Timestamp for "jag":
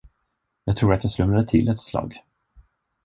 0.63-0.77, 1.03-1.11